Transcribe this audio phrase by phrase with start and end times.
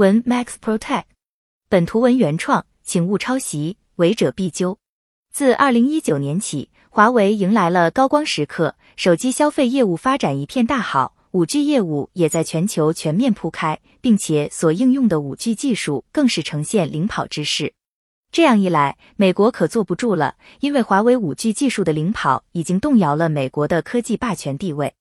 [0.00, 1.02] 文 Max Protect，
[1.68, 4.78] 本图文原创，请勿抄袭，违者必究。
[5.30, 17.74] 自二零一九年起，华为迎来了高光时刻，手机消费业务发展一片大好，五 G 业务也在全球全面铺开，并且所应用的五 G 技术更是呈现领跑之势。
[18.32, 24.94] 这样一来，美国可坐不住了，因为华为五 G 技术的领跑已经动摇了美国的科技霸权地位。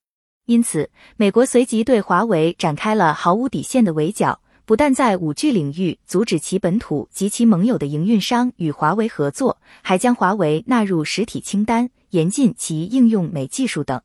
[0.47, 4.41] 因此，美国随即对华为展开了毫无底线的围剿。
[4.69, 13.99] 不但在五 G 领域阻止其本土及其盟友的营运商与华为合作，还将华为纳入实体清单，严禁其应用美技术等。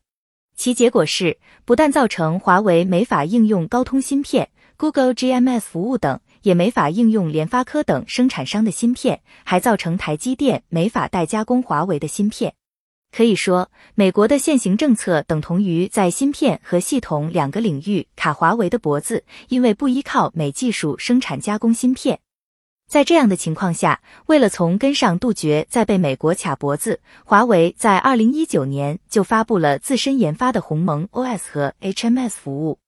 [0.57, 4.49] 其结果是，不但造成华为没法应用高通芯片、
[4.79, 12.55] Google GMS 服务等，也没法应用联发科等生产商的芯片，还造成台积电没法代加工华为的芯片。
[13.17, 22.19] 可以说，美国的现行政策等同于在芯片和系统两个领域卡华为的脖子，因为不依靠美技术生产加工芯片。
[22.89, 32.81] 在这样的情况下，为了从根上杜绝再被美国卡脖子，华为在二零一九年就发布了自身研发的鸿蒙 OS 和 HMS 服务。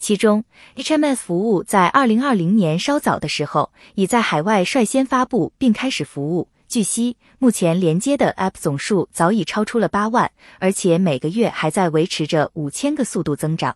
[0.00, 6.48] 其中，HMS 服务在二零二零年稍早的时候，已在海外率先发布并开始服务。
[6.68, 13.74] 据悉，目前连接的 App 总数早已超出了八万，而且每个月还在维持着五千个速度增长。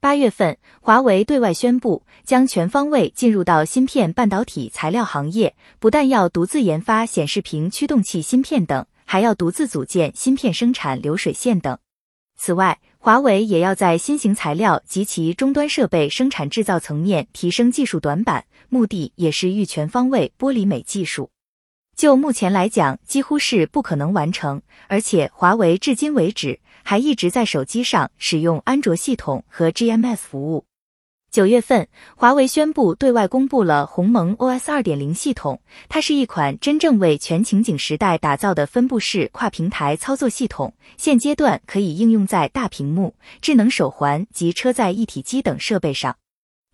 [0.00, 11.78] 八月份，华为对外宣布将全方位进入到芯片半导体材料行业，不但要独自研发显示屏驱动器芯片等，还要独自组建芯片生产流水线等。
[12.36, 21.30] 此外，华为也要在新型材料及其终端设备生产制造层面提升技术短板，目的也是欲全方位剥离美技术。
[21.96, 24.60] 就目前来讲，几乎是不可能完成。
[24.88, 30.66] 而且，华为至今为止还一直在手机上使用安卓系统和 GMS 服务。
[31.30, 46.14] 九月份，华为宣布对外公布了鸿蒙 OS 二点零系统，它是一款真正为全情景时代打造的分布式跨平台操作系统，现阶段可以应用在大屏幕、智能手环及车载一体机等设备上。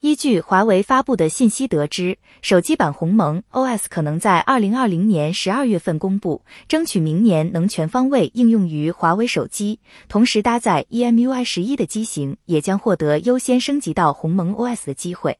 [0.00, 9.78] 依据华为发布的信息得知，手机版鸿蒙 OS 可能在二零二零年十二月份公布，争取明年能全方位应用于华为手机。
[10.08, 15.36] 同时，搭载 EMUI 十一的机型也将获得优先升级到鸿蒙 OS 的机会。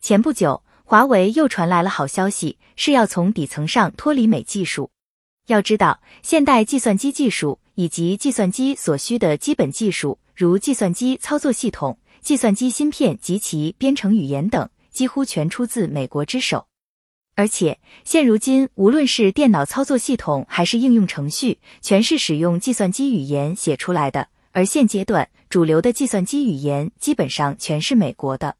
[0.00, 4.88] 前不久，华为又传来了好消息，是要从底层上脱离美技术。
[5.48, 11.98] 要知道，现代计算机技术以及计算机所需的基本技术，如计算机操作系统。
[12.26, 16.66] 计算机芯片及其编程语言等几乎全出自美国之手，
[17.36, 24.26] 而且现如今，无论是电脑操作系统还是应用程序，全是使用计算机语言写出来的。
[24.50, 28.56] 而现阶段，主流的计算机语言基本上全是美国的。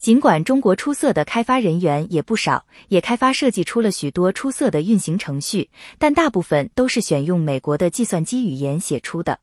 [0.00, 5.70] 尽管中国出色的开发人员也不少，也开发设计出了许多出色的运行程序，
[6.00, 9.38] 但大部分都是选用美国的计算机语言写出的。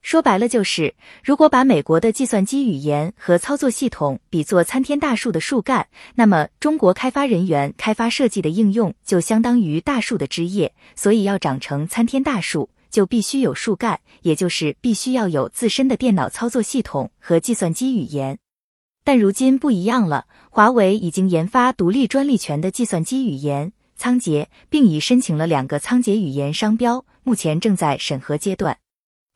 [0.00, 10.72] 说白了就是，如果把美国的计算机语言和操作系统比作参天大树的树干，那么中国开发人员开发设计的应用就相当于大树的枝叶。
[10.94, 18.38] 所以要长成参天大树，就必须有树干，也就是必须要有自身的电脑操作系统和计算机语言。
[19.04, 28.78] 但如今不一样了，华为已经研发独立专利权的计算机语言仓颉，并已申请了两个仓颉语言商标，目前正在审核阶段。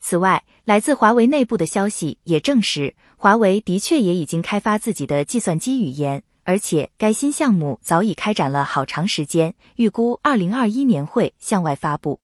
[0.05, 12.19] 此外，来自华为内部的消息也证实，华为的确也已经开发自己的计算机语言，而且该新项目早已开展了好长时间，预估二零二一年会向外发布。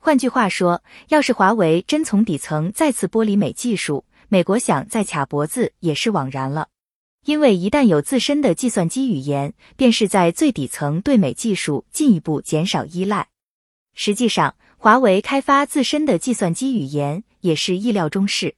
[0.00, 6.68] 换句话说，要是华为真从底层再次剥离美技术，美国想再卡脖子也是枉然了，
[7.26, 13.28] 因为一旦有自身的计算机语言，便是在最底层对美技术进一步减少依赖。
[13.92, 18.54] 实际上，华为开发自身的计算机语言也是意料中事，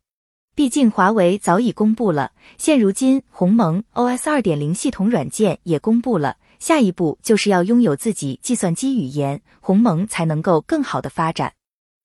[0.54, 11.54] 毕竟华为早已公布了，现如今鸿蒙 OS 二点零系统软件也公布了，下一步就是要拥有自己计算机语言，鸿蒙才能够更好的发展。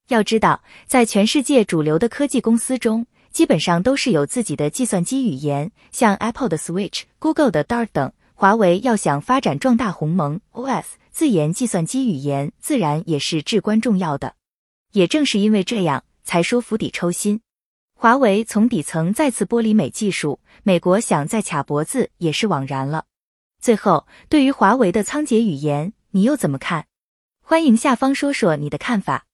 [0.08, 8.10] 要知道，在全世界主流的科技公司中，基本上都是有自己的计算机语言，像 Apple 的 Switch、Google 的 Dart 等。
[8.38, 10.86] 华为要想发展壮大鸿蒙 OS。
[11.16, 14.36] 自研计算机语言自然也是至关重要的，
[14.92, 17.40] 也正是因为这样，才说釜底抽薪。
[17.94, 23.06] 华为从底层再次剥离美技术，美国想再卡脖子也是枉然了。
[23.62, 26.86] 最后，对于华为的仓颉语言，你又怎么看？
[27.42, 29.26] 欢迎下方说说你的看法。